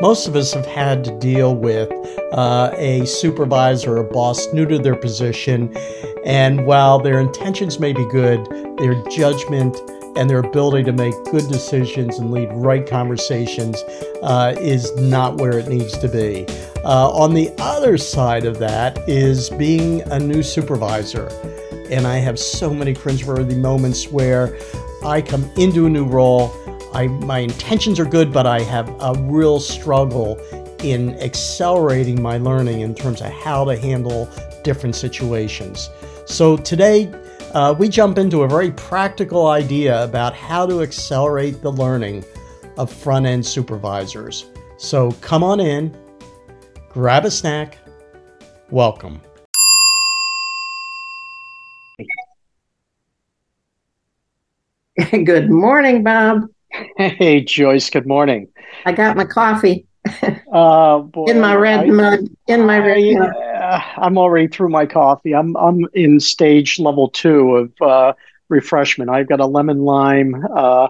most 0.00 0.26
of 0.26 0.36
us 0.36 0.52
have 0.52 0.66
had 0.66 1.04
to 1.04 1.18
deal 1.18 1.54
with 1.54 1.90
uh, 2.32 2.70
a 2.74 3.04
supervisor 3.06 3.96
or 3.96 3.98
a 3.98 4.04
boss 4.04 4.52
new 4.52 4.66
to 4.66 4.78
their 4.78 4.96
position. 4.96 5.74
And 6.24 6.66
while 6.66 6.98
their 6.98 7.20
intentions 7.20 7.78
may 7.78 7.92
be 7.92 8.06
good, 8.10 8.44
their 8.78 9.02
judgment 9.10 9.76
and 10.16 10.28
their 10.30 10.38
ability 10.38 10.84
to 10.84 10.92
make 10.92 11.14
good 11.30 11.48
decisions 11.48 12.18
and 12.18 12.30
lead 12.30 12.48
right 12.52 12.86
conversations 12.86 13.82
uh, 14.22 14.54
is 14.58 14.94
not 14.96 15.36
where 15.38 15.58
it 15.58 15.68
needs 15.68 15.96
to 15.98 16.08
be. 16.08 16.46
Uh, 16.84 17.10
on 17.10 17.34
the 17.34 17.50
other 17.58 17.96
side 17.98 18.44
of 18.44 18.58
that 18.58 18.98
is 19.08 19.50
being 19.50 20.02
a 20.12 20.18
new 20.18 20.42
supervisor. 20.42 21.28
And 21.90 22.06
I 22.06 22.18
have 22.18 22.38
so 22.38 22.72
many 22.72 22.94
cringeworthy 22.94 23.56
moments 23.56 24.08
where 24.08 24.56
I 25.04 25.20
come 25.20 25.50
into 25.56 25.86
a 25.86 25.90
new 25.90 26.04
role. 26.04 26.48
I, 26.94 27.08
my 27.08 27.40
intentions 27.40 27.98
are 27.98 28.04
good, 28.04 28.32
but 28.32 28.46
I 28.46 28.60
have 28.60 28.88
a 29.00 29.14
real 29.22 29.58
struggle 29.58 30.38
in 30.80 31.18
accelerating 31.20 32.22
my 32.22 32.38
learning 32.38 32.82
in 32.82 32.94
terms 32.94 33.20
of 33.20 33.32
how 33.32 33.64
to 33.64 33.76
handle 33.76 34.28
different 34.62 34.94
situations. 34.94 35.90
So 36.26 36.56
today, 36.56 37.12
uh, 37.52 37.74
we 37.76 37.88
jump 37.88 38.16
into 38.16 38.42
a 38.42 38.48
very 38.48 38.70
practical 38.70 39.48
idea 39.48 40.04
about 40.04 40.36
how 40.36 40.66
to 40.66 40.82
accelerate 40.82 41.62
the 41.62 41.72
learning 41.72 42.24
of 42.78 42.92
front 42.92 43.26
end 43.26 43.44
supervisors. 43.44 44.46
So 44.76 45.10
come 45.20 45.42
on 45.42 45.58
in, 45.58 45.96
grab 46.90 47.24
a 47.24 47.30
snack, 47.30 47.78
welcome. 48.70 49.20
Good 55.10 55.50
morning, 55.50 56.04
Bob. 56.04 56.53
Hey, 56.96 57.40
Joyce. 57.40 57.90
Good 57.90 58.06
morning. 58.06 58.48
I 58.84 58.92
got 58.92 59.16
my 59.16 59.24
coffee. 59.24 59.86
Uh, 60.52 60.98
boy, 61.00 61.30
in 61.30 61.40
my 61.40 61.54
red 61.56 61.80
I, 61.80 61.86
mug. 61.86 62.28
In 62.46 62.64
my 62.64 62.78
red 62.78 62.98
I, 62.98 63.14
mug. 63.14 63.34
uh, 63.34 63.80
I'm 63.96 64.16
already 64.16 64.46
through 64.46 64.68
my 64.68 64.86
coffee. 64.86 65.34
I'm 65.34 65.56
I'm 65.56 65.84
in 65.94 66.20
stage 66.20 66.78
level 66.78 67.08
two 67.08 67.56
of 67.56 67.72
uh, 67.80 68.12
refreshment. 68.48 69.10
I've 69.10 69.28
got 69.28 69.40
a 69.40 69.46
lemon 69.46 69.80
lime 69.80 70.46
uh, 70.54 70.88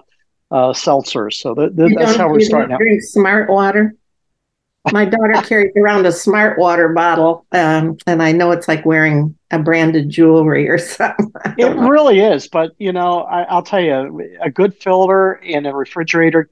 uh, 0.51 0.73
seltzer, 0.73 1.31
so 1.31 1.55
th- 1.55 1.75
th- 1.75 1.93
that's 1.97 2.15
how 2.15 2.29
we're 2.29 2.41
starting 2.41 2.73
out. 2.73 2.79
Drink 2.79 3.01
smart 3.01 3.49
water. 3.49 3.95
My 4.91 5.05
daughter 5.05 5.33
carries 5.43 5.71
around 5.75 6.05
a 6.05 6.11
smart 6.11 6.59
water 6.59 6.89
bottle, 6.89 7.45
um, 7.51 7.97
and 8.05 8.21
I 8.21 8.31
know 8.31 8.51
it's 8.51 8.67
like 8.67 8.85
wearing 8.85 9.35
a 9.51 9.59
branded 9.59 10.09
jewelry 10.09 10.69
or 10.69 10.77
something. 10.79 11.31
It 11.57 11.75
know. 11.75 11.87
really 11.89 12.19
is, 12.19 12.47
but 12.47 12.71
you 12.77 12.91
know, 12.91 13.21
I, 13.21 13.43
I'll 13.43 13.63
tell 13.63 13.81
you, 13.81 14.37
a 14.41 14.49
good 14.49 14.75
filter 14.75 15.33
in 15.33 15.65
a 15.65 15.75
refrigerator 15.75 16.49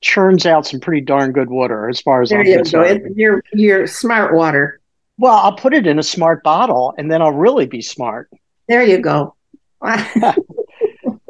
churns 0.00 0.46
out 0.46 0.66
some 0.66 0.80
pretty 0.80 1.00
darn 1.00 1.32
good 1.32 1.48
water, 1.48 1.88
as 1.88 2.00
far 2.00 2.22
as 2.22 2.30
There 2.30 2.40
I'm 2.40 2.46
you 2.46 2.54
go. 2.54 2.62
concerned. 2.62 3.06
It, 3.06 3.16
your 3.16 3.42
your 3.52 3.86
smart 3.86 4.34
water. 4.34 4.80
Well, 5.18 5.34
I'll 5.34 5.56
put 5.56 5.72
it 5.72 5.86
in 5.86 5.98
a 5.98 6.02
smart 6.02 6.42
bottle, 6.42 6.94
and 6.98 7.10
then 7.10 7.22
I'll 7.22 7.32
really 7.32 7.66
be 7.66 7.80
smart. 7.82 8.28
There 8.68 8.82
you 8.82 8.98
go. 8.98 9.34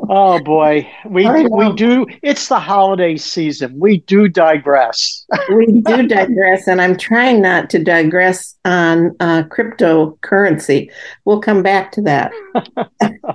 Oh 0.09 0.41
boy, 0.41 0.89
we 1.07 1.29
we 1.49 1.73
do. 1.75 2.07
It's 2.23 2.49
the 2.49 2.61
holiday 2.61 3.17
season. 3.17 3.79
We 3.79 3.99
do 3.99 4.29
digress. 4.29 5.27
we 5.55 5.81
do 5.81 6.07
digress, 6.07 6.67
and 6.69 6.81
I'm 6.81 6.97
trying 6.97 7.43
not 7.43 7.71
to 7.71 7.83
digress 7.83 8.57
on 8.65 9.17
uh, 9.21 9.45
cryptocurrency. 9.45 10.91
We'll 11.25 11.41
come 11.41 11.63
back 11.63 11.93
to 11.93 12.03
that. 12.03 12.33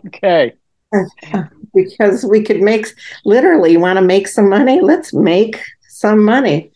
Okay. 0.06 0.54
because 1.74 2.26
we 2.26 2.44
could 2.44 2.62
make 2.62 2.86
literally 3.24 3.78
want 3.78 3.98
to 3.98 4.02
make 4.02 4.28
some 4.28 4.50
money 4.50 4.82
let's 4.82 5.14
make 5.14 5.64
some 5.88 6.22
money 6.22 6.70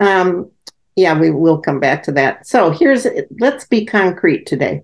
um 0.00 0.50
yeah 0.96 1.16
we 1.16 1.30
will 1.30 1.58
come 1.58 1.78
back 1.78 2.02
to 2.02 2.10
that 2.10 2.44
so 2.44 2.70
here's 2.70 3.06
let's 3.38 3.64
be 3.68 3.86
concrete 3.86 4.44
today 4.44 4.82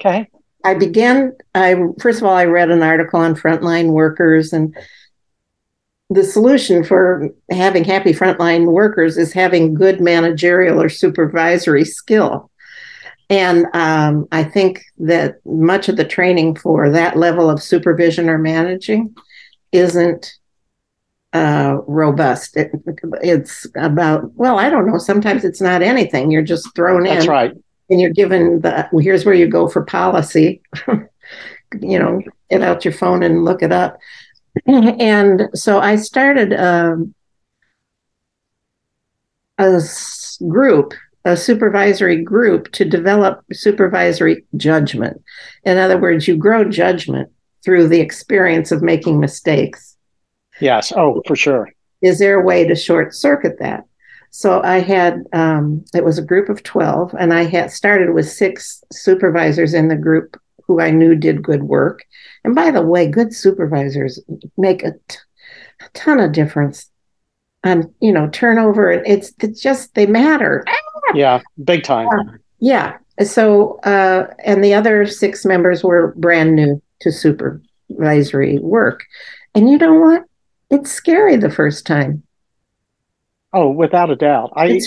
Okay. 0.00 0.28
I 0.68 0.74
began 0.74 1.32
i 1.54 1.74
first 2.00 2.20
of 2.20 2.24
all 2.24 2.34
i 2.34 2.44
read 2.44 2.70
an 2.70 2.82
article 2.82 3.20
on 3.20 3.34
frontline 3.34 3.90
workers 3.92 4.52
and 4.52 4.76
the 6.10 6.24
solution 6.24 6.82
for 6.82 7.28
having 7.50 7.84
happy 7.84 8.12
frontline 8.12 8.72
workers 8.72 9.18
is 9.18 9.32
having 9.32 9.74
good 9.74 10.00
managerial 10.00 10.80
or 10.80 10.88
supervisory 10.88 11.84
skill 11.84 12.50
and 13.30 13.66
um, 13.74 14.26
I 14.32 14.42
think 14.42 14.82
that 14.98 15.44
much 15.44 15.88
of 15.88 15.96
the 15.96 16.04
training 16.04 16.56
for 16.56 16.90
that 16.90 17.16
level 17.16 17.50
of 17.50 17.62
supervision 17.62 18.28
or 18.28 18.38
managing 18.38 19.14
isn't 19.70 20.34
uh, 21.34 21.76
robust. 21.86 22.56
It, 22.56 22.70
it's 23.22 23.66
about, 23.76 24.32
well, 24.34 24.58
I 24.58 24.70
don't 24.70 24.86
know. 24.86 24.96
Sometimes 24.96 25.44
it's 25.44 25.60
not 25.60 25.82
anything. 25.82 26.30
You're 26.30 26.42
just 26.42 26.74
thrown 26.74 27.06
in 27.06 27.14
That's 27.14 27.26
right. 27.26 27.52
And 27.90 28.00
you're 28.00 28.10
given 28.10 28.60
the, 28.60 28.88
well, 28.92 29.02
here's 29.02 29.24
where 29.24 29.34
you 29.34 29.48
go 29.48 29.68
for 29.68 29.84
policy. 29.84 30.62
you 31.80 31.98
know, 31.98 32.22
get 32.50 32.62
out 32.62 32.84
your 32.84 32.94
phone 32.94 33.22
and 33.22 33.44
look 33.44 33.62
it 33.62 33.72
up. 33.72 33.98
And 34.66 35.48
so 35.54 35.78
I 35.78 35.96
started 35.96 36.52
um, 36.52 37.14
a 39.58 39.76
s- 39.76 40.38
group, 40.48 40.94
a 41.24 41.36
supervisory 41.36 42.22
group 42.22 42.72
to 42.72 42.84
develop 42.84 43.44
supervisory 43.52 44.44
judgment. 44.56 45.22
In 45.64 45.78
other 45.78 45.98
words, 45.98 46.26
you 46.26 46.36
grow 46.36 46.64
judgment 46.64 47.30
through 47.64 47.88
the 47.88 48.00
experience 48.00 48.72
of 48.72 48.82
making 48.82 49.20
mistakes. 49.20 49.96
Yes. 50.60 50.92
Oh, 50.96 51.22
for 51.26 51.36
sure. 51.36 51.68
Is 52.02 52.18
there 52.18 52.40
a 52.40 52.44
way 52.44 52.66
to 52.66 52.74
short 52.74 53.14
circuit 53.14 53.56
that? 53.60 53.84
So 54.38 54.62
I 54.62 54.78
had 54.78 55.24
um, 55.32 55.84
it 55.92 56.04
was 56.04 56.16
a 56.16 56.22
group 56.22 56.48
of 56.48 56.62
twelve, 56.62 57.12
and 57.18 57.34
I 57.34 57.42
had 57.42 57.72
started 57.72 58.14
with 58.14 58.30
six 58.30 58.84
supervisors 58.92 59.74
in 59.74 59.88
the 59.88 59.96
group 59.96 60.40
who 60.64 60.80
I 60.80 60.92
knew 60.92 61.16
did 61.16 61.42
good 61.42 61.64
work. 61.64 62.04
And 62.44 62.54
by 62.54 62.70
the 62.70 62.80
way, 62.80 63.08
good 63.08 63.34
supervisors 63.34 64.22
make 64.56 64.84
a, 64.84 64.92
t- 65.08 65.18
a 65.80 65.88
ton 65.92 66.20
of 66.20 66.30
difference 66.30 66.88
on 67.64 67.92
you 68.00 68.12
know 68.12 68.28
turnover. 68.28 68.92
and 68.92 69.04
It's 69.08 69.32
it's 69.40 69.60
just 69.60 69.96
they 69.96 70.06
matter. 70.06 70.64
Yeah. 71.14 71.42
Big 71.64 71.82
time. 71.82 72.06
Yeah. 72.60 72.98
So, 73.24 73.80
uh, 73.80 74.32
and 74.44 74.62
the 74.62 74.72
other 74.72 75.04
six 75.04 75.44
members 75.44 75.82
were 75.82 76.14
brand 76.16 76.54
new 76.54 76.80
to 77.00 77.10
supervisory 77.10 78.60
work. 78.60 79.04
And 79.56 79.68
you 79.68 79.78
know 79.78 79.94
what? 79.94 80.26
It's 80.70 80.92
scary 80.92 81.34
the 81.34 81.50
first 81.50 81.88
time. 81.88 82.22
Oh, 83.52 83.70
without 83.70 84.10
a 84.10 84.16
doubt. 84.16 84.52
I. 84.56 84.80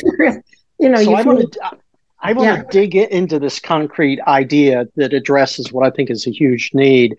You 0.80 0.90
know, 0.90 1.04
so 1.04 1.14
I 1.14 1.22
want 1.22 1.54
to 1.54 1.78
I 2.22 2.34
want 2.34 2.58
to 2.58 2.66
dig 2.72 2.96
into 2.96 3.40
this 3.40 3.60
concrete 3.60 4.20
idea 4.28 4.88
that 4.96 5.14
addresses 5.14 5.72
what 5.72 5.86
I 5.86 5.92
think 5.92 6.10
is 6.10 6.26
a 6.26 6.32
huge 6.32 6.72
need. 6.74 7.16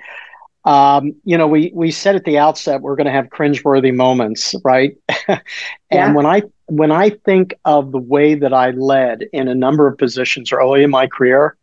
Um, 0.64 1.14
you 1.25 1.36
know, 1.36 1.47
we 1.48 1.72
we 1.75 1.91
said 1.91 2.14
at 2.16 2.25
the 2.25 2.38
outset 2.38 2.82
we're 2.82 2.97
going 2.97 3.06
to 3.06 3.12
have 3.12 3.26
cringeworthy 3.26 3.94
moments, 3.94 4.54
right? 4.64 4.97
and 5.28 5.41
Yeah. 5.91 6.12
when 6.12 6.26
I 6.26 6.42
when 6.66 6.92
I 6.92 7.10
think 7.10 7.54
of 7.64 7.92
the 7.92 7.98
way 7.98 8.34
that 8.34 8.52
I 8.52 8.70
led 8.70 9.22
in 9.32 9.48
a 9.48 9.54
number 9.54 9.86
of 9.88 9.98
positions 9.98 10.52
early 10.52 10.82
in 10.84 10.91
my 10.91 11.06
career, 11.06 11.56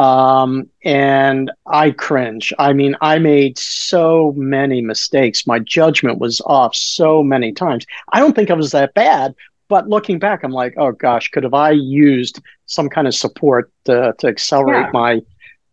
um, 0.00 0.68
and 0.84 1.50
I 1.66 1.90
cringe. 1.90 2.52
I 2.58 2.72
mean, 2.72 2.94
I 3.02 3.18
made 3.18 3.58
so 3.58 4.32
many 4.36 4.80
mistakes. 4.80 5.46
My 5.46 5.58
judgment 5.58 6.18
was 6.18 6.40
off 6.46 6.74
so 6.74 7.22
many 7.22 7.52
times. 7.52 7.84
I 8.12 8.18
don't 8.20 8.34
think 8.34 8.50
I 8.50 8.54
was 8.54 8.70
that 8.70 8.94
bad, 8.94 9.34
but 9.68 9.88
looking 9.88 10.18
back, 10.18 10.42
I'm 10.42 10.52
like, 10.52 10.74
oh 10.78 10.92
gosh, 10.92 11.28
could 11.28 11.44
have 11.44 11.54
I 11.54 11.70
used 11.72 12.40
some 12.66 12.88
kind 12.88 13.06
of 13.06 13.14
support 13.14 13.70
to, 13.84 14.14
to 14.18 14.26
accelerate 14.26 14.86
Yeah. 14.86 14.90
my 14.92 15.20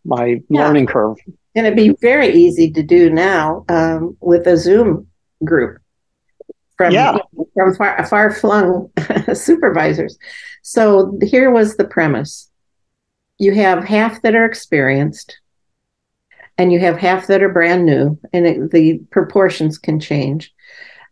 my 0.05 0.25
Yeah. 0.49 0.61
learning 0.61 0.87
curve? 0.87 1.17
and 1.55 1.66
it'd 1.66 1.75
be 1.75 1.95
very 2.01 2.29
easy 2.43 2.69
to 2.71 2.83
do 2.83 3.09
now 3.09 3.66
um, 3.69 4.16
with 4.19 4.45
a 4.45 4.55
Zoom 4.57 5.07
group 5.43 5.79
from 6.77 6.91
Yeah. 6.93 7.17
from 7.55 7.73
far 7.75 8.05
far 8.05 8.31
flung 8.31 8.91
supervisors. 9.34 10.17
So 10.63 11.17
here 11.22 11.49
was 11.49 11.78
the 11.78 11.85
premise: 11.85 12.52
you 13.37 13.53
have 13.53 13.84
half 13.84 14.22
that 14.22 14.35
are 14.35 14.45
experienced, 14.45 15.39
and 16.57 16.72
you 16.72 16.79
have 16.79 16.97
half 16.97 17.28
that 17.28 17.43
are 17.43 17.49
brand 17.49 17.85
new, 17.85 18.19
and 18.34 18.47
it, 18.47 18.72
the 18.72 18.99
proportions 19.11 19.78
can 19.78 19.99
change. 19.99 20.53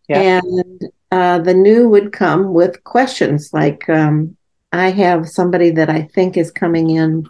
Yeah. 0.10 0.42
And 0.44 0.82
uh, 1.12 1.40
the 1.40 1.54
new 1.54 1.90
would 1.90 2.12
come 2.12 2.54
with 2.54 2.84
questions 2.84 3.52
like, 3.54 3.88
um, 3.90 4.36
"I 4.72 4.92
have 4.92 5.30
somebody 5.30 5.72
that 5.72 5.90
I 5.90 6.04
think 6.04 6.38
is 6.38 6.52
coming 6.52 6.92
in 6.92 7.28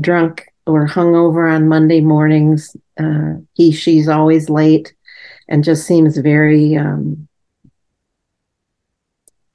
drunk 0.00 0.46
or 0.66 0.86
hungover 0.86 1.52
on 1.52 1.68
Monday 1.68 2.00
mornings. 2.00 2.76
Uh, 2.98 3.34
he, 3.54 3.72
she's 3.72 4.08
always 4.08 4.48
late, 4.48 4.94
and 5.48 5.64
just 5.64 5.86
seems 5.86 6.16
very 6.18 6.76
um, 6.76 7.28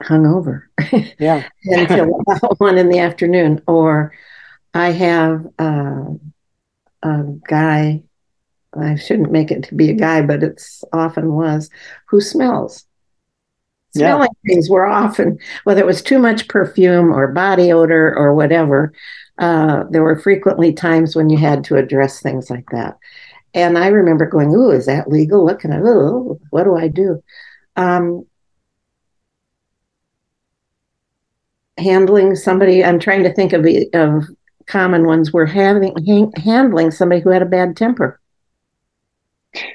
hungover 0.02 0.62
Yeah. 1.18 1.48
until 1.64 2.20
about 2.20 2.60
one 2.60 2.78
in 2.78 2.88
the 2.88 2.98
afternoon. 2.98 3.62
Or 3.66 4.12
I 4.74 4.92
have 4.92 5.46
uh, 5.58 6.04
a 7.02 7.22
guy. 7.48 8.02
I 8.78 8.96
shouldn't 8.96 9.32
make 9.32 9.50
it 9.50 9.64
to 9.64 9.74
be 9.74 9.90
a 9.90 9.94
guy, 9.94 10.22
but 10.22 10.42
it's 10.42 10.84
often 10.92 11.32
was 11.32 11.70
who 12.06 12.20
smells. 12.20 12.84
Smelling 13.96 14.28
yeah. 14.44 14.54
things 14.54 14.68
were 14.68 14.86
often, 14.86 15.38
whether 15.64 15.80
it 15.80 15.86
was 15.86 16.02
too 16.02 16.18
much 16.18 16.48
perfume 16.48 17.10
or 17.10 17.32
body 17.32 17.72
odor 17.72 18.14
or 18.14 18.34
whatever, 18.34 18.92
uh, 19.38 19.84
there 19.90 20.02
were 20.02 20.18
frequently 20.18 20.72
times 20.72 21.16
when 21.16 21.30
you 21.30 21.38
had 21.38 21.64
to 21.64 21.76
address 21.76 22.20
things 22.20 22.50
like 22.50 22.66
that. 22.70 22.98
And 23.54 23.78
I 23.78 23.88
remember 23.88 24.26
going, 24.26 24.54
"Ooh, 24.54 24.70
is 24.70 24.86
that 24.86 25.08
legal? 25.08 25.44
What 25.44 25.58
can 25.58 25.72
I? 25.72 25.78
Ooh, 25.78 26.38
what 26.50 26.64
do 26.64 26.76
I 26.76 26.88
do?" 26.88 27.22
Um, 27.76 28.26
handling 31.78 32.34
somebody. 32.34 32.84
I'm 32.84 32.98
trying 32.98 33.22
to 33.24 33.32
think 33.32 33.52
of 33.52 33.66
of 33.94 34.28
common 34.68 35.06
ones. 35.06 35.32
Were 35.32 35.46
having 35.46 36.32
handling 36.36 36.90
somebody 36.92 37.20
who 37.20 37.30
had 37.30 37.42
a 37.42 37.46
bad 37.46 37.76
temper. 37.76 38.20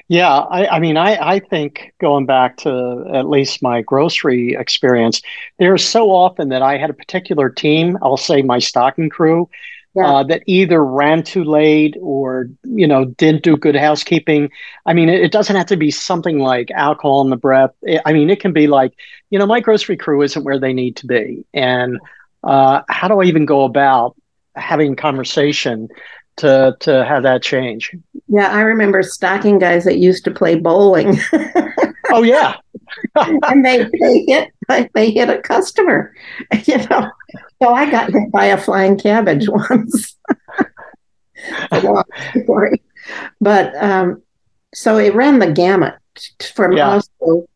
Yeah, 0.08 0.32
I, 0.38 0.66
I 0.68 0.78
mean, 0.78 0.96
I, 0.96 1.34
I 1.34 1.38
think 1.40 1.92
going 2.00 2.26
back 2.26 2.58
to 2.58 3.04
at 3.12 3.28
least 3.28 3.60
my 3.60 3.82
grocery 3.82 4.54
experience, 4.54 5.20
there's 5.58 5.84
so 5.84 6.10
often 6.10 6.48
that 6.50 6.62
I 6.62 6.78
had 6.78 6.90
a 6.90 6.94
particular 6.94 7.50
team, 7.50 7.98
I'll 8.00 8.16
say 8.16 8.40
my 8.42 8.60
stocking 8.60 9.10
crew, 9.10 9.48
yeah. 9.94 10.06
uh, 10.06 10.22
that 10.24 10.44
either 10.46 10.82
ran 10.84 11.24
too 11.24 11.42
late 11.42 11.96
or, 12.00 12.48
you 12.62 12.86
know, 12.86 13.06
didn't 13.06 13.42
do 13.42 13.56
good 13.56 13.76
housekeeping. 13.76 14.48
I 14.86 14.94
mean, 14.94 15.08
it, 15.08 15.20
it 15.20 15.32
doesn't 15.32 15.56
have 15.56 15.66
to 15.66 15.76
be 15.76 15.90
something 15.90 16.38
like 16.38 16.70
alcohol 16.70 17.22
in 17.22 17.30
the 17.30 17.36
breath. 17.36 17.72
I 18.06 18.12
mean, 18.12 18.30
it 18.30 18.40
can 18.40 18.52
be 18.52 18.68
like, 18.68 18.94
you 19.30 19.38
know, 19.38 19.46
my 19.46 19.60
grocery 19.60 19.96
crew 19.96 20.22
isn't 20.22 20.44
where 20.44 20.58
they 20.58 20.72
need 20.72 20.96
to 20.96 21.06
be. 21.06 21.44
And 21.52 21.98
uh, 22.44 22.82
how 22.88 23.08
do 23.08 23.20
I 23.20 23.24
even 23.24 23.44
go 23.44 23.64
about 23.64 24.16
having 24.56 24.96
conversation 24.96 25.88
to 26.36 26.76
to 26.80 27.04
have 27.04 27.22
that 27.22 27.42
change. 27.42 27.94
Yeah, 28.28 28.48
I 28.50 28.60
remember 28.60 29.02
stocking 29.02 29.58
guys 29.58 29.84
that 29.84 29.98
used 29.98 30.24
to 30.24 30.30
play 30.30 30.56
bowling. 30.56 31.18
oh 32.10 32.22
yeah, 32.22 32.56
and 33.16 33.64
they 33.64 33.88
they 34.00 34.24
hit 34.26 34.52
they 34.94 35.10
hit 35.10 35.30
a 35.30 35.40
customer, 35.40 36.14
you 36.64 36.78
know. 36.88 37.10
So 37.62 37.72
I 37.72 37.90
got 37.90 38.12
hit 38.12 38.30
by 38.32 38.46
a 38.46 38.58
flying 38.58 38.98
cabbage 38.98 39.48
once. 39.48 40.16
story, 42.42 42.82
but 43.40 43.74
um, 43.82 44.22
so 44.74 44.96
it 44.96 45.14
ran 45.14 45.38
the 45.38 45.52
gamut 45.52 45.94
from 46.54 46.72
yeah. 46.72 46.90
also 46.90 47.46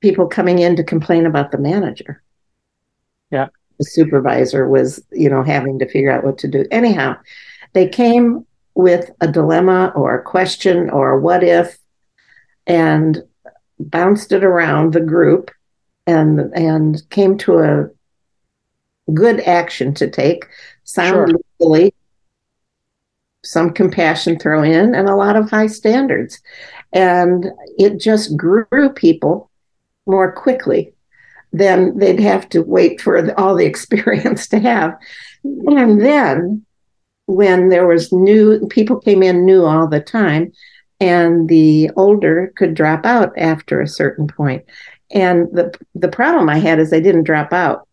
people 0.00 0.26
coming 0.26 0.58
in 0.58 0.76
to 0.76 0.84
complain 0.84 1.26
about 1.26 1.50
the 1.50 1.58
manager. 1.58 2.22
Yeah 3.30 3.48
the 3.80 3.84
supervisor 3.86 4.68
was, 4.68 5.02
you 5.10 5.30
know, 5.30 5.42
having 5.42 5.78
to 5.78 5.88
figure 5.88 6.10
out 6.10 6.22
what 6.22 6.36
to 6.36 6.46
do. 6.46 6.66
Anyhow, 6.70 7.16
they 7.72 7.88
came 7.88 8.46
with 8.74 9.10
a 9.22 9.26
dilemma 9.26 9.90
or 9.96 10.14
a 10.14 10.22
question 10.22 10.90
or 10.90 11.12
a 11.12 11.20
what 11.20 11.42
if 11.42 11.78
and 12.66 13.22
bounced 13.78 14.32
it 14.32 14.44
around 14.44 14.92
the 14.92 15.00
group 15.00 15.50
and 16.06 16.40
and 16.54 17.02
came 17.08 17.38
to 17.38 17.60
a 17.60 17.88
good 19.14 19.40
action 19.40 19.94
to 19.94 20.10
take, 20.10 20.44
sound 20.84 21.30
sure. 21.30 21.40
legally, 21.58 21.94
some 23.42 23.72
compassion 23.72 24.38
thrown 24.38 24.66
in, 24.66 24.94
and 24.94 25.08
a 25.08 25.16
lot 25.16 25.36
of 25.36 25.48
high 25.48 25.68
standards. 25.68 26.38
And 26.92 27.46
it 27.78 27.98
just 27.98 28.36
grew 28.36 28.90
people 28.94 29.50
more 30.04 30.32
quickly 30.32 30.92
then 31.52 31.98
they'd 31.98 32.20
have 32.20 32.48
to 32.50 32.62
wait 32.62 33.00
for 33.00 33.32
all 33.38 33.56
the 33.56 33.66
experience 33.72 34.48
to 34.48 34.58
have. 34.58 34.96
And 35.44 36.00
then 36.00 36.64
when 37.26 37.68
there 37.68 37.86
was 37.86 38.12
new 38.12 38.66
people 38.68 38.98
came 38.98 39.22
in 39.22 39.44
new 39.44 39.64
all 39.64 39.88
the 39.88 40.00
time 40.00 40.52
and 41.00 41.48
the 41.48 41.90
older 41.96 42.52
could 42.56 42.74
drop 42.74 43.06
out 43.06 43.32
after 43.38 43.80
a 43.80 43.88
certain 43.88 44.26
point. 44.26 44.64
And 45.10 45.48
the 45.52 45.74
the 45.94 46.08
problem 46.08 46.48
I 46.48 46.58
had 46.58 46.78
is 46.78 46.90
they 46.90 47.00
didn't 47.00 47.24
drop 47.24 47.52
out. 47.52 47.88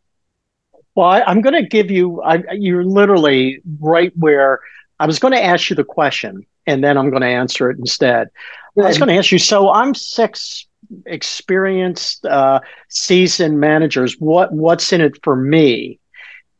Well, 0.93 1.07
I, 1.07 1.31
am 1.31 1.41
going 1.41 1.55
to 1.55 1.67
give 1.67 1.89
you. 1.89 2.21
I, 2.21 2.43
you're 2.53 2.83
literally 2.83 3.61
right 3.79 4.11
where 4.17 4.59
I 4.99 5.07
was 5.07 5.19
going 5.19 5.33
to 5.33 5.43
ask 5.43 5.69
you 5.69 5.75
the 5.75 5.83
question, 5.83 6.45
and 6.67 6.83
then 6.83 6.97
I'm 6.97 7.09
going 7.09 7.21
to 7.21 7.27
answer 7.27 7.71
it 7.71 7.79
instead. 7.79 8.29
Good. 8.75 8.85
I 8.85 8.87
was 8.89 8.97
going 8.97 9.09
to 9.09 9.15
ask 9.15 9.31
you. 9.31 9.39
So 9.39 9.71
I'm 9.71 9.95
six 9.95 10.66
experienced, 11.05 12.25
uh, 12.25 12.59
seasoned 12.89 13.59
managers. 13.59 14.15
What 14.19 14.51
what's 14.51 14.91
in 14.93 15.01
it 15.01 15.17
for 15.23 15.35
me? 15.35 15.99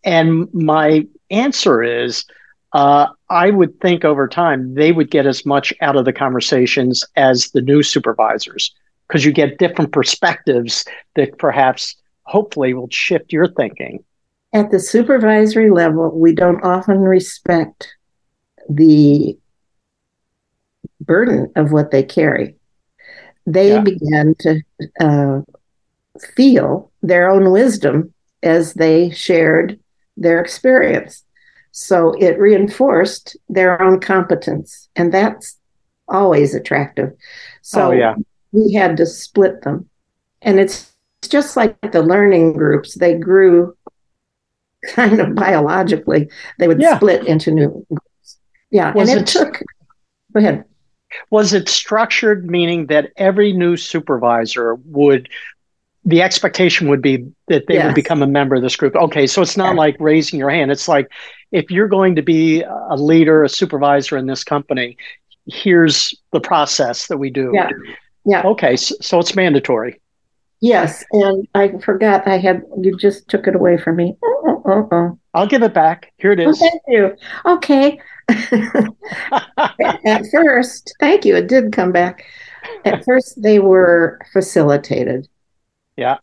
And 0.04 0.48
my 0.54 1.06
answer 1.30 1.84
is, 1.84 2.26
uh, 2.74 3.08
I 3.30 3.50
would 3.50 3.80
think 3.80 4.06
over 4.06 4.28
time 4.28 4.74
they 4.74 4.92
would 4.92 5.12
get 5.12 5.26
as 5.26 5.46
much 5.46 5.74
out 5.82 5.96
of 5.96 6.06
the 6.06 6.14
conversations 6.14 7.04
as 7.16 7.50
the 7.52 7.62
new 7.62 7.84
supervisors 7.84 8.74
because 9.08 9.26
you 9.26 9.32
get 9.32 9.58
different 9.58 9.94
perspectives 9.94 10.86
that 11.16 11.38
perhaps, 11.38 11.96
hopefully, 12.24 12.74
will 12.74 12.90
shift 12.92 13.32
your 13.32 13.48
thinking. 13.48 14.04
At 14.54 14.72
the 14.72 14.80
supervisory 14.80 15.72
level, 15.72 16.18
we 16.18 16.34
don't 16.34 16.64
often 16.64 17.00
respect 17.00 17.88
the 18.70 19.38
burden 21.02 21.52
of 21.56 21.72
what 21.72 21.92
they 21.92 22.04
carry 22.04 22.57
they 23.48 23.70
yeah. 23.70 23.82
began 23.82 24.36
to 24.40 24.62
uh, 25.00 25.42
feel 26.36 26.92
their 27.02 27.32
own 27.32 27.52
wisdom 27.52 28.14
as 28.44 28.76
they 28.76 29.10
shared 29.10 29.80
their 30.18 30.40
experience. 30.40 31.24
So 31.72 32.14
it 32.20 32.40
reinforced 32.40 33.38
their 33.50 33.82
own 33.82 34.00
competence, 34.00 34.90
and 34.96 35.14
that's 35.14 35.58
always 36.08 36.54
attractive. 36.54 37.14
So 37.62 37.88
oh, 37.88 37.92
yeah. 37.92 38.16
we 38.52 38.74
had 38.74 38.98
to 38.98 39.06
split 39.06 39.62
them. 39.62 39.90
And 40.42 40.60
it's 40.60 40.92
just 41.28 41.56
like 41.56 41.80
the 41.92 42.02
learning 42.02 42.54
groups, 42.54 42.96
they 42.96 43.16
grew 43.18 43.76
kind 44.90 45.20
of 45.20 45.36
biologically. 45.36 46.30
They 46.60 46.68
would 46.68 46.82
yeah. 46.82 46.98
split 46.98 47.28
into 47.28 47.52
new 47.52 47.86
groups. 47.90 48.38
Yeah. 48.72 48.94
Was 48.94 49.10
and 49.10 49.20
it, 49.20 49.22
it 49.22 49.28
took, 49.28 49.62
go 50.34 50.40
ahead. 50.40 50.66
Was 51.30 51.54
it 51.54 51.70
structured 51.70 52.50
meaning 52.50 52.88
that 52.88 53.12
every 53.18 53.54
new 53.54 53.78
supervisor 53.78 54.76
would 54.86 55.30
the 56.08 56.22
expectation 56.22 56.88
would 56.88 57.02
be 57.02 57.30
that 57.48 57.68
they 57.68 57.74
yes. 57.74 57.86
would 57.86 57.96
become 57.96 58.24
a 58.24 58.28
member 58.28 58.56
of 58.56 58.62
this 58.62 58.78
group. 58.78 58.96
Okay, 58.96 59.28
so 59.28 59.42
it's 59.42 59.58
not 59.58 59.72
yeah. 59.72 59.80
like 59.80 59.98
raising 60.00 60.40
your 60.40 60.50
hand. 60.50 60.72
It's 60.72 60.88
like 60.88 61.12
if 61.52 61.70
you're 61.70 61.90
going 61.90 62.16
to 62.16 62.22
be 62.22 62.62
a 62.64 62.96
leader, 62.96 63.44
a 63.44 63.50
supervisor 63.50 64.18
in 64.18 64.26
this 64.26 64.42
company, 64.42 64.96
here's 65.48 66.16
the 66.32 66.40
process 66.40 67.08
that 67.08 67.18
we 67.18 67.30
do. 67.30 67.52
Yeah. 67.54 67.70
Yeah. 68.26 68.44
Okay, 68.44 68.78
so, 68.78 68.96
so 69.02 69.20
it's 69.20 69.36
mandatory. 69.36 70.00
Yes, 70.62 71.04
and 71.12 71.48
I 71.54 71.78
forgot 71.78 72.28
I 72.28 72.38
had 72.38 72.64
you 72.82 72.98
just 72.98 73.28
took 73.28 73.46
it 73.48 73.56
away 73.56 73.78
from 73.78 73.98
me. 73.98 74.16
Oh, 74.24 74.64
oh, 74.66 74.90
oh. 74.92 75.20
I'll 75.34 75.48
give 75.48 75.62
it 75.62 75.74
back. 75.74 76.14
Here 76.18 76.32
it 76.32 76.40
is. 76.40 76.58
Oh, 76.62 76.70
thank 76.70 76.82
you. 76.88 77.16
Okay. 77.46 78.00
At 80.06 80.26
first, 80.32 80.94
thank 81.00 81.26
you. 81.26 81.36
It 81.36 81.48
did 81.48 81.72
come 81.72 81.92
back. 81.92 82.26
At 82.86 83.06
first, 83.06 83.42
they 83.42 83.60
were 83.60 84.20
facilitated. 84.34 85.28
Yeah. 85.96 86.18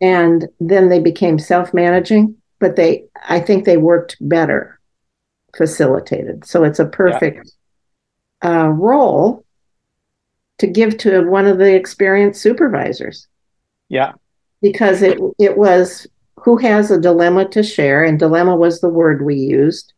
And 0.00 0.48
then 0.60 0.88
they 0.88 1.00
became 1.00 1.38
self 1.38 1.72
managing, 1.72 2.36
but 2.60 2.76
they, 2.76 3.04
I 3.28 3.40
think 3.40 3.64
they 3.64 3.78
worked 3.78 4.16
better 4.20 4.78
facilitated. 5.56 6.44
So 6.44 6.64
it's 6.64 6.78
a 6.78 6.86
perfect 6.86 7.50
yeah. 8.42 8.64
uh, 8.64 8.68
role 8.68 9.44
to 10.58 10.66
give 10.66 10.98
to 10.98 11.22
one 11.22 11.46
of 11.46 11.58
the 11.58 11.74
experienced 11.74 12.42
supervisors. 12.42 13.26
Yeah. 13.88 14.12
Because 14.60 15.02
it, 15.02 15.18
it 15.38 15.56
was 15.56 16.06
who 16.40 16.56
has 16.58 16.90
a 16.90 17.00
dilemma 17.00 17.48
to 17.48 17.62
share, 17.62 18.04
and 18.04 18.18
dilemma 18.18 18.54
was 18.56 18.80
the 18.80 18.88
word 18.88 19.24
we 19.24 19.34
used 19.34 19.92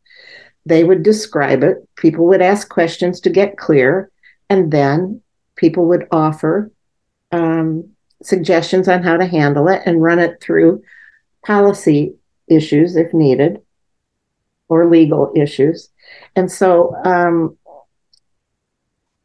they 0.69 0.85
would 0.85 1.03
describe 1.03 1.63
it. 1.63 1.89
People 1.97 2.27
would 2.27 2.43
ask 2.43 2.69
questions 2.69 3.21
to 3.21 3.31
get 3.31 3.57
clear, 3.57 4.11
and 4.49 4.71
then 4.71 5.21
people 5.57 5.87
would 5.87 6.07
offer 6.13 6.71
um, 7.33 7.89
suggestions 8.23 8.89
on 8.89 9.03
how 9.03 9.17
to 9.17 9.27
handle 9.27 9.69
it 9.69 9.83
and 9.87 10.03
run 10.03 10.19
it 10.19 10.41
through 10.41 10.83
policy 11.45 12.15
issues 12.49 12.97
if 12.97 13.13
needed 13.15 13.61
or 14.69 14.89
legal 14.89 15.33
issues. 15.35 15.89
And 16.37 16.51
so 16.51 16.95
um, 17.05 17.57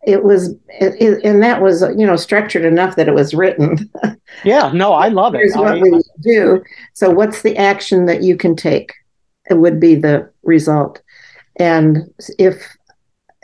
it 0.06 0.24
was, 0.24 0.52
it, 0.68 1.02
it, 1.02 1.24
and 1.24 1.42
that 1.44 1.62
was, 1.62 1.82
you 1.98 2.06
know, 2.06 2.16
structured 2.16 2.66
enough 2.66 2.96
that 2.96 3.08
it 3.08 3.14
was 3.14 3.34
written. 3.34 3.90
yeah, 4.44 4.72
no, 4.74 4.94
I 4.94 5.10
love 5.10 5.36
it. 5.36 5.40
Here's 5.40 5.56
what 5.56 5.78
I, 5.78 5.82
we 5.82 6.02
do. 6.22 6.64
So, 6.94 7.10
what's 7.10 7.42
the 7.42 7.58
action 7.58 8.06
that 8.06 8.22
you 8.22 8.38
can 8.38 8.56
take? 8.56 8.94
It 9.50 9.56
would 9.56 9.80
be 9.80 9.96
the 9.96 10.32
result. 10.44 11.02
And 11.58 12.14
if 12.40 12.76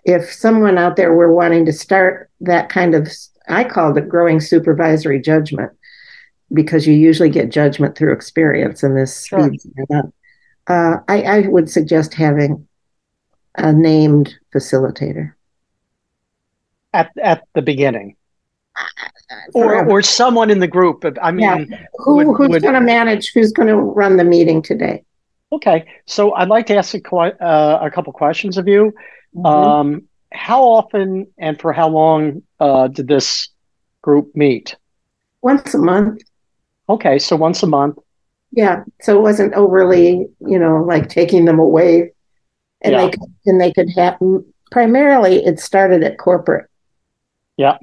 if 0.06 0.32
someone 0.32 0.78
out 0.78 0.96
there 0.96 1.14
were 1.14 1.34
wanting 1.34 1.66
to 1.66 1.74
start 1.74 2.30
that 2.42 2.70
kind 2.70 2.96
of 2.96 3.12
I 3.48 3.64
called 3.64 3.98
it 3.98 4.10
growing 4.10 4.40
supervisory 4.40 5.22
judgment 5.22 5.72
because 6.54 6.88
you 6.88 6.94
usually 6.94 7.30
get 7.30 7.50
judgment 7.50 7.98
through 7.98 8.14
experience 8.14 8.84
and 8.84 8.98
this 8.98 9.26
sure. 9.26 9.48
speeds 9.48 9.68
it 9.76 9.96
up. 9.96 10.14
Uh, 10.68 10.98
I, 11.08 11.22
I 11.22 11.40
would 11.48 11.70
suggest 11.70 12.14
having 12.14 12.68
a 13.56 13.74
named 13.74 14.36
facilitator 14.54 15.34
at 16.94 17.12
at 17.22 17.44
the 17.54 17.62
beginning. 17.62 18.16
or 19.54 19.86
or 19.88 20.02
someone 20.02 20.50
in 20.50 20.60
the 20.60 20.68
group. 20.68 21.04
I 21.22 21.32
mean, 21.32 21.68
yeah. 21.70 21.86
Who, 21.98 22.16
would, 22.16 22.38
who's 22.38 22.62
going 22.62 22.74
to 22.74 22.82
manage? 22.82 23.32
Who's 23.34 23.52
going 23.52 23.68
to 23.68 23.76
run 23.76 24.18
the 24.18 24.24
meeting 24.24 24.62
today? 24.62 25.04
Okay, 25.52 25.86
so 26.06 26.34
I'd 26.34 26.48
like 26.48 26.68
to 26.68 26.76
ask 26.76 26.94
a, 26.94 27.00
uh, 27.08 27.80
a 27.82 27.92
couple 27.92 28.14
questions 28.14 28.58
of 28.58 28.68
you. 28.68 28.94
Mm-hmm. 29.36 29.46
Um, 29.46 30.04
how 30.32 30.64
often 30.64 31.28
and 31.38 31.60
for 31.60 31.74
how 31.74 31.90
long 31.90 32.44
uh, 32.60 32.88
did 32.88 33.08
this 33.08 33.50
group 34.02 34.36
meet? 34.36 34.76
Once 35.42 35.74
a 35.74 35.80
month. 35.80 36.22
Okay, 36.88 37.18
so 37.20 37.36
once 37.36 37.64
a 37.64 37.68
month. 37.68 37.98
Yeah, 38.52 38.84
so 39.02 39.18
it 39.18 39.22
wasn't 39.22 39.54
overly, 39.54 40.28
you 40.40 40.60
know, 40.60 40.84
like 40.84 41.10
taking 41.10 41.46
them 41.46 41.60
away, 41.60 42.14
and 42.82 42.94
yeah. 42.94 43.06
they 43.06 43.12
could, 43.12 43.34
and 43.46 43.62
they 43.62 43.72
could 43.72 43.90
have 43.96 44.18
primarily 44.72 45.46
it 45.46 45.60
started 45.60 46.04
at 46.04 46.18
corporate. 46.18 46.68
Yeah, 47.58 47.78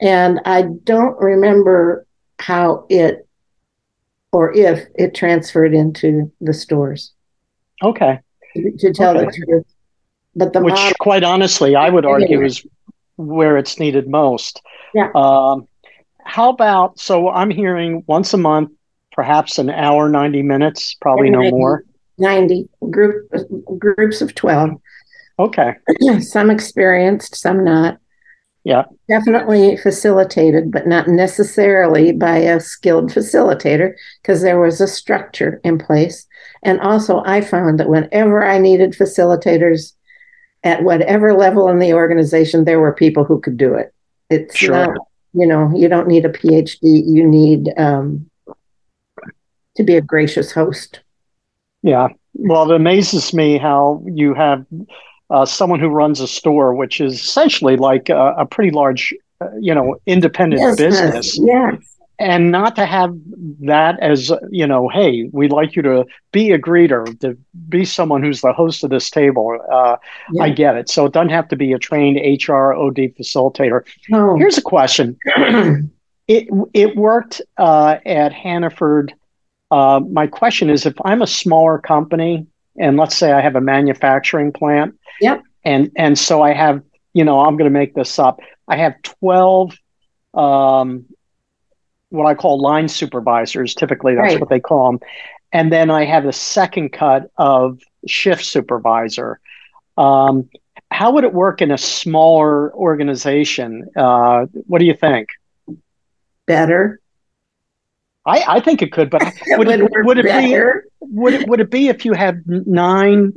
and 0.00 0.40
I 0.44 0.62
don't 0.62 1.18
remember 1.18 2.06
how 2.38 2.86
it 2.88 3.25
or 4.36 4.52
if 4.52 4.86
it 4.96 5.14
transferred 5.14 5.72
into 5.72 6.30
the 6.42 6.52
stores. 6.52 7.14
Okay, 7.82 8.20
to, 8.54 8.92
tell 8.92 9.16
okay. 9.16 9.24
the 9.24 9.32
truth, 9.32 9.64
but 10.34 10.52
the 10.52 10.60
which, 10.60 10.74
model, 10.74 10.92
quite 11.00 11.24
honestly, 11.24 11.74
I 11.74 11.88
would 11.88 12.04
argue 12.04 12.44
is 12.44 12.62
where 13.16 13.56
it's 13.56 13.80
needed 13.80 14.06
most. 14.06 14.60
Yeah. 14.92 15.08
Um, 15.14 15.66
how 16.22 16.50
about 16.50 17.00
so 17.00 17.30
I'm 17.30 17.48
hearing 17.48 18.04
once 18.06 18.34
a 18.34 18.36
month, 18.36 18.72
perhaps 19.10 19.58
an 19.58 19.70
hour, 19.70 20.10
90 20.10 20.42
minutes, 20.42 20.94
probably 21.00 21.30
90, 21.30 21.50
no 21.50 21.56
more. 21.56 21.84
90 22.18 22.68
group 22.90 23.32
groups 23.78 24.20
of 24.20 24.34
12. 24.34 24.72
Okay. 25.38 25.76
some 26.20 26.50
experienced, 26.50 27.36
some 27.36 27.64
not. 27.64 27.98
Yeah. 28.66 28.82
Definitely 29.06 29.76
facilitated, 29.76 30.72
but 30.72 30.88
not 30.88 31.06
necessarily 31.06 32.10
by 32.10 32.38
a 32.38 32.58
skilled 32.58 33.12
facilitator 33.12 33.94
because 34.20 34.42
there 34.42 34.58
was 34.58 34.80
a 34.80 34.88
structure 34.88 35.60
in 35.62 35.78
place. 35.78 36.26
And 36.64 36.80
also, 36.80 37.22
I 37.24 37.42
found 37.42 37.78
that 37.78 37.88
whenever 37.88 38.44
I 38.44 38.58
needed 38.58 38.94
facilitators 38.94 39.92
at 40.64 40.82
whatever 40.82 41.32
level 41.32 41.68
in 41.68 41.78
the 41.78 41.92
organization, 41.92 42.64
there 42.64 42.80
were 42.80 42.92
people 42.92 43.22
who 43.22 43.40
could 43.40 43.56
do 43.56 43.72
it. 43.74 43.94
It's 44.30 44.56
sure. 44.56 44.72
not 44.72 44.96
you 45.32 45.46
know, 45.46 45.70
you 45.76 45.86
don't 45.86 46.08
need 46.08 46.24
a 46.24 46.30
PhD. 46.30 46.78
You 46.82 47.24
need 47.24 47.68
um, 47.78 48.28
to 49.76 49.84
be 49.84 49.94
a 49.94 50.00
gracious 50.00 50.50
host. 50.50 51.02
Yeah. 51.82 52.08
Well, 52.34 52.68
it 52.68 52.74
amazes 52.74 53.32
me 53.32 53.58
how 53.58 54.02
you 54.06 54.34
have 54.34 54.66
uh, 55.30 55.44
someone 55.44 55.80
who 55.80 55.88
runs 55.88 56.20
a 56.20 56.28
store, 56.28 56.74
which 56.74 57.00
is 57.00 57.14
essentially 57.14 57.76
like 57.76 58.08
a, 58.08 58.34
a 58.38 58.46
pretty 58.46 58.70
large, 58.70 59.14
uh, 59.40 59.48
you 59.60 59.74
know, 59.74 59.96
independent 60.06 60.60
yes, 60.60 60.76
business. 60.76 61.38
Yes. 61.42 61.76
And 62.18 62.50
not 62.50 62.76
to 62.76 62.86
have 62.86 63.14
that 63.60 64.00
as 64.00 64.32
you 64.50 64.66
know 64.66 64.88
hey 64.88 65.28
we'd 65.32 65.52
like 65.52 65.76
you 65.76 65.82
to 65.82 66.06
be 66.32 66.50
a 66.50 66.58
greeter 66.58 67.04
to 67.20 67.36
be 67.68 67.84
someone 67.84 68.22
who's 68.22 68.40
the 68.40 68.54
host 68.54 68.82
of 68.84 68.88
this 68.88 69.10
table. 69.10 69.58
Uh, 69.70 69.96
yeah. 70.32 70.44
i 70.44 70.48
get 70.48 70.76
it. 70.76 70.88
So 70.88 71.04
it 71.04 71.12
doesn't 71.12 71.28
have 71.28 71.48
to 71.48 71.56
be 71.56 71.74
a 71.74 71.78
trained 71.78 72.16
hr 72.16 72.72
od 72.72 72.96
facilitator. 72.96 73.82
Here's 74.38 74.56
a 74.56 74.62
question. 74.62 75.18
It 76.28 76.48
it 76.74 76.96
worked 76.96 77.40
uh, 77.56 77.98
at 78.04 78.32
hannaford. 78.32 79.14
Uh, 79.70 80.00
my 80.00 80.26
question 80.26 80.70
is 80.70 80.84
if 80.84 80.94
i'm 81.04 81.22
a 81.22 81.26
smaller 81.26 81.78
company 81.78 82.48
and 82.78 82.96
let's 82.96 83.16
say 83.16 83.32
i 83.32 83.40
have 83.40 83.56
a 83.56 83.60
manufacturing 83.60 84.52
plant 84.52 84.98
yep. 85.20 85.42
and 85.64 85.90
and 85.96 86.18
so 86.18 86.42
i 86.42 86.52
have 86.52 86.82
you 87.12 87.24
know 87.24 87.40
i'm 87.40 87.56
going 87.56 87.70
to 87.70 87.78
make 87.78 87.94
this 87.94 88.18
up 88.18 88.40
i 88.68 88.76
have 88.76 88.94
12 89.02 89.76
um, 90.34 91.06
what 92.10 92.26
I 92.26 92.34
call 92.34 92.60
line 92.60 92.88
supervisors. 92.88 93.74
Typically, 93.74 94.14
that's 94.14 94.34
right. 94.34 94.40
what 94.40 94.50
they 94.50 94.60
call 94.60 94.92
them. 94.92 95.00
And 95.52 95.72
then 95.72 95.90
I 95.90 96.04
have 96.04 96.26
a 96.26 96.32
second 96.32 96.90
cut 96.90 97.30
of 97.36 97.80
shift 98.06 98.44
supervisor. 98.44 99.40
Um, 99.96 100.48
how 100.90 101.12
would 101.12 101.24
it 101.24 101.32
work 101.32 101.62
in 101.62 101.70
a 101.70 101.78
smaller 101.78 102.72
organization? 102.74 103.88
Uh, 103.96 104.46
what 104.66 104.78
do 104.78 104.84
you 104.84 104.94
think? 104.94 105.28
Better. 106.46 107.00
I, 108.26 108.56
I 108.56 108.60
think 108.60 108.82
it 108.82 108.92
could, 108.92 109.08
but 109.08 109.22
would, 109.50 109.68
it, 109.68 109.88
would 110.04 110.18
it 110.18 110.26
be 110.26 110.58
would 111.00 111.34
it 111.34 111.48
would 111.48 111.60
it 111.60 111.70
be 111.70 111.88
if 111.88 112.04
you 112.04 112.12
had 112.12 112.42
nine 112.46 113.32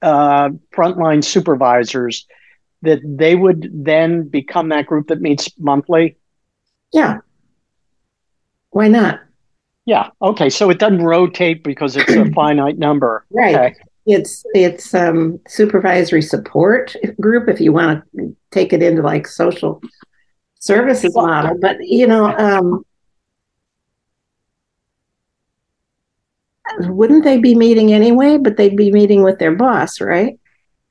uh, 0.00 0.48
frontline 0.74 1.22
supervisors 1.22 2.26
that 2.80 3.00
they 3.04 3.36
would 3.36 3.70
then 3.72 4.28
become 4.28 4.70
that 4.70 4.86
group 4.86 5.08
that 5.08 5.20
meets 5.20 5.50
monthly? 5.58 6.16
Yeah, 6.92 7.18
why 8.70 8.88
not? 8.88 9.20
Yeah. 9.84 10.08
Okay. 10.20 10.48
So 10.48 10.70
it 10.70 10.78
doesn't 10.78 11.02
rotate 11.02 11.62
because 11.62 11.96
it's 11.96 12.12
a 12.12 12.30
finite 12.34 12.78
number. 12.78 13.24
Right. 13.30 13.54
Okay. 13.54 13.74
It's 14.06 14.44
it's 14.54 14.94
um, 14.94 15.38
supervisory 15.46 16.22
support 16.22 16.96
group 17.20 17.48
if 17.48 17.60
you 17.60 17.72
want 17.72 18.02
to 18.16 18.36
take 18.50 18.72
it 18.72 18.82
into 18.82 19.02
like 19.02 19.28
social 19.28 19.80
services 20.58 21.14
model. 21.14 21.56
But 21.60 21.76
you 21.80 22.06
know, 22.06 22.36
um, 22.36 22.84
wouldn't 26.80 27.24
they 27.24 27.38
be 27.38 27.54
meeting 27.54 27.92
anyway? 27.92 28.38
But 28.38 28.56
they'd 28.56 28.76
be 28.76 28.92
meeting 28.92 29.22
with 29.22 29.38
their 29.38 29.54
boss, 29.54 30.00
right? 30.00 30.38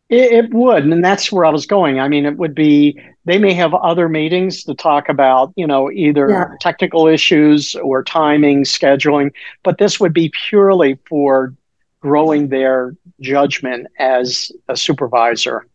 It, 0.10 0.32
it, 0.34 0.54
would, 0.54 0.84
and 0.84 1.04
that's 1.04 1.32
where 1.32 1.46
I 1.46 1.50
was 1.50 1.66
going. 1.66 2.00
I 2.02 2.10
mean, 2.10 2.26
it 2.26 2.38
would 2.38 2.54
be 2.54 3.02
they 3.24 3.38
may 3.38 3.54
have 3.54 3.74
other 3.74 4.10
meetings 4.10 4.64
to 4.66 4.76
talk 4.76 5.08
about, 5.08 5.54
you 5.56 5.66
know, 5.66 5.90
either 5.90 6.30
yeah. 6.30 6.46
technical 6.60 7.08
issues 7.08 7.76
or 7.76 8.04
timing, 8.04 8.66
scheduling, 8.66 9.32
but 9.64 9.78
this 9.78 10.02
would 10.02 10.14
be 10.14 10.32
purely 10.50 11.00
for 11.08 11.54
growing 12.02 12.50
their 12.50 12.94
judgment 13.22 13.88
as 14.00 14.52
a 14.68 14.76
supervisor. 14.76 15.66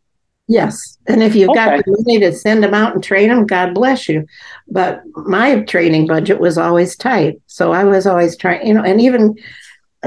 Yes, 0.49 0.99
and 1.09 1.23
if 1.23 1.35
you've 1.35 1.51
okay. 1.51 1.65
got 1.65 1.85
the 1.85 2.05
money 2.05 2.21
to 2.21 2.33
send 2.33 2.63
them 2.63 2.75
out 2.75 2.95
and 2.95 3.03
train 3.03 3.31
them, 3.31 3.47
God 3.47 3.75
bless 3.75 4.09
you. 4.09 4.27
But 4.69 5.03
my 5.15 5.61
training 5.63 6.07
budget 6.07 6.39
was 6.39 6.57
always 6.59 6.95
tight, 6.95 7.41
so 7.47 7.73
I 7.73 7.85
was 7.85 8.07
always 8.07 8.37
trying, 8.37 8.67
you 8.67 8.75
know, 8.75 8.83
and 8.83 9.01
even 9.01 9.35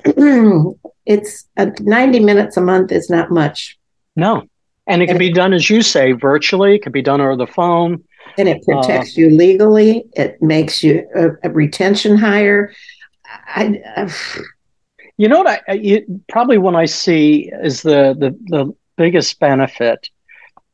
it's 1.05 1.47
uh, 1.57 1.67
90 1.79 2.19
minutes 2.19 2.57
a 2.57 2.61
month 2.61 2.91
is 2.91 3.09
not 3.09 3.31
much 3.31 3.79
no. 4.19 4.43
And 4.87 5.03
it 5.03 5.07
can 5.07 5.19
be 5.19 5.31
done, 5.31 5.53
as 5.53 5.69
you 5.69 5.81
say, 5.81 6.13
virtually. 6.13 6.75
It 6.75 6.81
can 6.81 6.91
be 6.91 7.01
done 7.01 7.21
over 7.21 7.35
the 7.35 7.47
phone. 7.47 8.03
And 8.37 8.49
it 8.49 8.63
protects 8.63 9.17
uh, 9.17 9.21
you 9.21 9.29
legally. 9.29 10.05
It 10.13 10.41
makes 10.41 10.83
you 10.83 11.07
a, 11.15 11.29
a 11.47 11.51
retention 11.51 12.17
higher. 12.17 12.73
I, 13.25 13.79
I, 13.95 14.11
you 15.17 15.27
know 15.27 15.39
what? 15.39 15.61
I, 15.67 15.73
you, 15.73 16.23
probably 16.27 16.57
when 16.57 16.75
I 16.75 16.85
see 16.85 17.51
is 17.61 17.83
the 17.83 18.15
the, 18.17 18.35
the 18.47 18.75
biggest 18.95 19.39
benefit. 19.39 20.09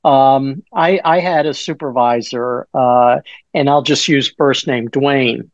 Um, 0.05 0.63
I, 0.73 1.01
I 1.03 1.19
had 1.19 1.45
a 1.45 1.53
supervisor, 1.53 2.67
uh, 2.73 3.19
and 3.53 3.69
I'll 3.69 3.81
just 3.81 4.07
use 4.07 4.33
first 4.37 4.65
name 4.65 4.87
Dwayne. 4.87 5.49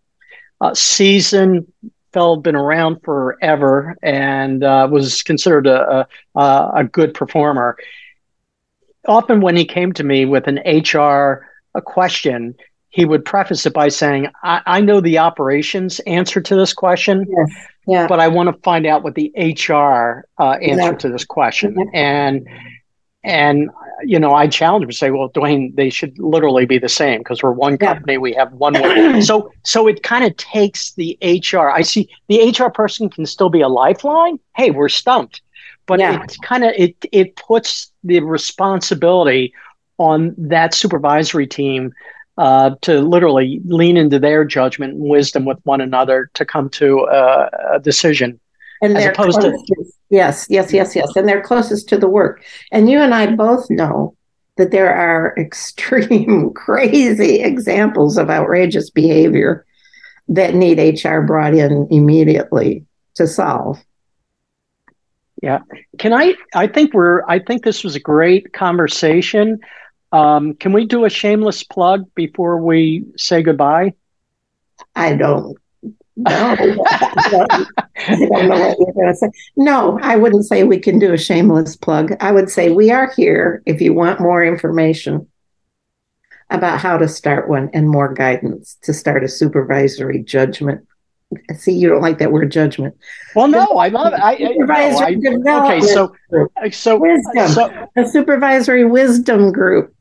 Uh, 0.59 0.75
seasoned 0.75 1.71
fellow 2.13 2.35
been 2.35 2.55
around 2.55 3.01
forever 3.03 3.97
and 4.01 4.63
uh, 4.63 4.87
was 4.91 5.23
considered 5.23 5.67
a, 5.67 6.07
a, 6.35 6.71
a 6.75 6.83
good 6.83 7.13
performer. 7.13 7.77
Often, 9.07 9.41
when 9.41 9.55
he 9.55 9.65
came 9.65 9.93
to 9.93 10.03
me 10.03 10.25
with 10.25 10.47
an 10.47 10.59
HR 10.65 11.47
a 11.73 11.81
question, 11.81 12.55
he 12.89 13.05
would 13.05 13.23
preface 13.25 13.65
it 13.65 13.73
by 13.73 13.87
saying, 13.87 14.27
I, 14.43 14.61
I 14.65 14.81
know 14.81 14.99
the 14.99 15.17
operations 15.17 15.99
answer 16.01 16.41
to 16.41 16.55
this 16.55 16.73
question, 16.73 17.25
yes. 17.27 17.67
yeah. 17.87 18.07
but 18.07 18.19
I 18.19 18.27
want 18.27 18.53
to 18.53 18.61
find 18.61 18.85
out 18.85 19.01
what 19.01 19.15
the 19.15 19.31
HR 19.37 20.27
uh, 20.37 20.57
answer 20.61 20.91
yeah. 20.91 20.97
to 20.97 21.09
this 21.09 21.25
question. 21.25 21.75
Yeah. 21.77 21.99
And 21.99 22.47
and 23.23 23.69
you 24.03 24.19
know, 24.19 24.33
I 24.33 24.47
challenge 24.47 24.83
them 24.83 24.89
to 24.89 24.95
say, 24.95 25.11
"Well, 25.11 25.29
Dwayne, 25.29 25.75
they 25.75 25.89
should 25.89 26.17
literally 26.17 26.65
be 26.65 26.79
the 26.79 26.89
same 26.89 27.19
because 27.19 27.43
we're 27.43 27.51
one 27.51 27.77
company. 27.77 28.13
Yeah. 28.13 28.19
We 28.19 28.33
have 28.33 28.51
one 28.53 28.73
way." 28.73 29.21
so, 29.21 29.51
so 29.63 29.87
it 29.87 30.01
kind 30.01 30.25
of 30.25 30.35
takes 30.37 30.93
the 30.93 31.17
HR. 31.21 31.69
I 31.69 31.83
see 31.83 32.09
the 32.27 32.49
HR 32.49 32.69
person 32.69 33.09
can 33.09 33.25
still 33.25 33.49
be 33.49 33.61
a 33.61 33.67
lifeline. 33.67 34.39
Hey, 34.55 34.71
we're 34.71 34.89
stumped, 34.89 35.41
but 35.85 35.99
yeah. 35.99 36.23
it 36.23 36.35
kind 36.41 36.63
of 36.63 36.73
it 36.75 36.95
it 37.11 37.35
puts 37.35 37.91
the 38.03 38.21
responsibility 38.21 39.53
on 39.99 40.33
that 40.37 40.73
supervisory 40.73 41.45
team 41.45 41.93
uh, 42.37 42.71
to 42.81 43.01
literally 43.01 43.61
lean 43.65 43.97
into 43.97 44.17
their 44.17 44.43
judgment 44.43 44.93
and 44.93 45.03
wisdom 45.03 45.45
with 45.45 45.59
one 45.63 45.79
another 45.79 46.31
to 46.33 46.43
come 46.43 46.69
to 46.69 47.01
a, 47.01 47.49
a 47.73 47.79
decision 47.79 48.39
and 48.81 48.97
as 48.97 49.05
opposed 49.05 49.39
closest, 49.39 49.65
to 49.67 49.85
yes 50.09 50.47
yes 50.49 50.73
yes 50.73 50.95
yes. 50.95 51.15
And 51.15 51.27
they're 51.27 51.41
closest 51.41 51.87
to 51.89 51.97
the 51.97 52.09
work. 52.09 52.43
And 52.71 52.89
you 52.89 52.99
and 52.99 53.13
i 53.13 53.33
both 53.35 53.69
know 53.69 54.15
that 54.57 54.71
there 54.71 54.93
are 54.93 55.33
extreme 55.37 56.51
crazy 56.53 57.41
examples 57.41 58.17
of 58.17 58.29
outrageous 58.29 58.89
behavior 58.89 59.65
that 60.27 60.53
need 60.55 60.79
hr 61.03 61.21
brought 61.21 61.53
in 61.53 61.87
immediately 61.91 62.85
to 63.15 63.27
solve. 63.27 63.79
Yeah. 65.41 65.59
Can 65.97 66.13
i 66.13 66.35
i 66.55 66.67
think 66.67 66.93
we're 66.93 67.23
i 67.27 67.39
think 67.39 67.63
this 67.63 67.83
was 67.83 67.95
a 67.95 67.99
great 67.99 68.53
conversation. 68.53 69.59
Um, 70.13 70.55
can 70.55 70.73
we 70.73 70.85
do 70.85 71.05
a 71.05 71.09
shameless 71.09 71.63
plug 71.63 72.05
before 72.15 72.57
we 72.57 73.05
say 73.15 73.41
goodbye? 73.41 73.93
I 74.93 75.15
don't 75.15 75.57
know. 76.23 76.55
I 76.57 78.15
don't 78.15 78.49
know 78.49 78.59
what 78.59 78.77
you're 78.79 78.93
going 78.93 79.07
to 79.07 79.15
say. 79.15 79.29
No, 79.55 79.99
I 80.01 80.15
wouldn't 80.15 80.45
say 80.45 80.63
we 80.63 80.79
can 80.79 80.99
do 80.99 81.13
a 81.13 81.17
shameless 81.17 81.75
plug. 81.75 82.13
I 82.19 82.31
would 82.31 82.49
say 82.49 82.71
we 82.71 82.91
are 82.91 83.11
here 83.15 83.61
if 83.65 83.81
you 83.81 83.93
want 83.93 84.19
more 84.19 84.43
information 84.43 85.27
about 86.49 86.79
how 86.79 86.97
to 86.97 87.07
start 87.07 87.49
one 87.49 87.69
and 87.73 87.89
more 87.89 88.13
guidance 88.13 88.77
to 88.83 88.93
start 88.93 89.23
a 89.23 89.27
supervisory 89.27 90.21
judgment. 90.21 90.85
See, 91.55 91.71
you 91.71 91.87
don't 91.87 92.01
like 92.01 92.17
that 92.17 92.33
word 92.33 92.51
judgment. 92.51 92.95
Well, 93.35 93.47
no, 93.47 93.65
I 93.77 93.87
love 93.87 94.13
it. 94.13 94.19
I, 94.19 94.33
I, 94.33 95.13
no, 95.15 95.65
I 95.65 95.77
okay, 95.77 95.81
so 95.81 96.13
so 96.71 96.97
wisdom, 96.97 97.47
so, 97.47 97.87
a 97.95 98.05
supervisory 98.05 98.83
wisdom 98.83 99.53
group. 99.53 99.95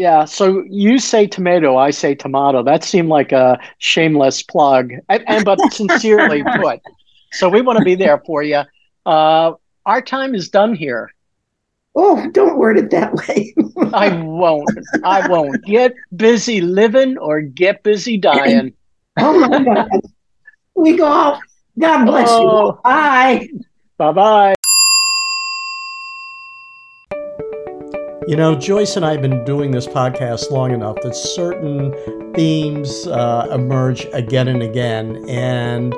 Yeah, 0.00 0.24
so 0.24 0.64
you 0.66 0.98
say 0.98 1.26
tomato, 1.26 1.76
I 1.76 1.90
say 1.90 2.14
tomato. 2.14 2.62
That 2.62 2.84
seemed 2.84 3.10
like 3.10 3.32
a 3.32 3.58
shameless 3.76 4.42
plug, 4.42 4.92
and, 5.10 5.24
and 5.28 5.44
but 5.44 5.58
sincerely 5.74 6.42
put. 6.42 6.80
So 7.32 7.50
we 7.50 7.60
want 7.60 7.80
to 7.80 7.84
be 7.84 7.96
there 7.96 8.18
for 8.24 8.42
you. 8.42 8.62
Uh, 9.04 9.52
our 9.84 10.00
time 10.00 10.34
is 10.34 10.48
done 10.48 10.74
here. 10.74 11.12
Oh, 11.94 12.30
don't 12.30 12.56
word 12.56 12.78
it 12.78 12.90
that 12.92 13.12
way. 13.12 13.54
I 13.92 14.16
won't. 14.22 14.70
I 15.04 15.28
won't. 15.28 15.62
Get 15.64 15.92
busy 16.16 16.62
living 16.62 17.18
or 17.18 17.42
get 17.42 17.82
busy 17.82 18.16
dying. 18.16 18.72
oh 19.18 19.38
my 19.38 19.62
God. 19.62 19.90
We 20.76 20.96
go 20.96 21.04
off. 21.04 21.42
God 21.78 22.06
bless 22.06 22.28
oh. 22.30 22.68
you. 22.68 22.80
Bye. 22.82 23.48
Bye 23.98 24.12
bye. 24.12 24.54
You 28.30 28.36
know, 28.36 28.54
Joyce 28.54 28.94
and 28.94 29.04
I 29.04 29.10
have 29.10 29.22
been 29.22 29.44
doing 29.44 29.72
this 29.72 29.88
podcast 29.88 30.52
long 30.52 30.70
enough 30.70 30.94
that 31.02 31.16
certain 31.16 31.92
themes 32.32 33.08
uh, 33.08 33.48
emerge 33.50 34.06
again 34.12 34.46
and 34.46 34.62
again. 34.62 35.28
And 35.28 35.92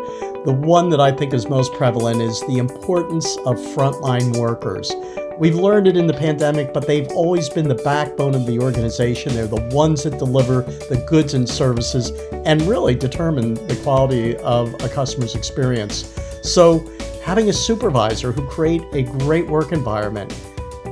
the 0.47 0.59
one 0.59 0.89
that 0.89 0.99
I 0.99 1.13
think 1.13 1.35
is 1.35 1.51
most 1.51 1.75
prevalent 1.75 2.23
is 2.23 2.41
the 2.49 2.57
importance 2.57 3.37
of 3.45 3.59
frontline 3.59 4.35
workers. 4.39 4.91
We've 5.37 5.57
learned 5.57 5.87
it 5.89 5.99
in 5.99 6.07
the 6.07 6.15
pandemic, 6.15 6.73
but 6.73 6.87
they've 6.87 7.07
always 7.09 7.51
been 7.51 7.69
the 7.69 7.75
backbone 7.75 8.35
of 8.35 8.47
the 8.47 8.59
organization. 8.61 9.35
They're 9.35 9.47
the 9.47 9.69
ones 9.71 10.05
that 10.05 10.19
deliver 10.19 10.63
the 10.63 11.05
goods 11.07 11.35
and 11.35 11.47
services 11.47 12.13
and 12.47 12.63
really 12.63 12.95
determine 12.95 13.57
the 13.69 13.79
quality 13.83 14.39
of 14.39 14.73
a 14.83 14.89
customer's 14.89 15.35
experience. 15.35 16.19
So, 16.43 16.91
having 17.23 17.51
a 17.51 17.53
supervisor 17.53 18.33
who 18.33 18.49
create 18.49 18.85
a 18.95 19.03
great 19.03 19.47
work 19.49 19.71
environment 19.71 20.35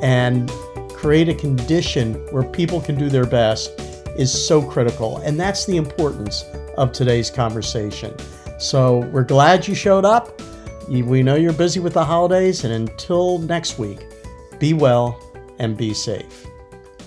and 0.02 0.52
create 1.00 1.30
a 1.30 1.34
condition 1.34 2.14
where 2.30 2.42
people 2.42 2.78
can 2.78 2.94
do 2.94 3.08
their 3.08 3.24
best 3.24 3.70
is 4.18 4.30
so 4.30 4.60
critical. 4.60 5.16
And 5.18 5.40
that's 5.40 5.64
the 5.64 5.78
importance 5.78 6.44
of 6.76 6.92
today's 6.92 7.30
conversation. 7.30 8.14
So 8.58 8.98
we're 9.06 9.24
glad 9.24 9.66
you 9.66 9.74
showed 9.74 10.04
up. 10.04 10.42
We 10.88 11.22
know 11.22 11.36
you're 11.36 11.54
busy 11.54 11.80
with 11.80 11.94
the 11.94 12.04
holidays. 12.04 12.64
And 12.64 12.74
until 12.74 13.38
next 13.38 13.78
week, 13.78 14.04
be 14.58 14.74
well 14.74 15.18
and 15.58 15.74
be 15.74 15.94
safe. 15.94 16.49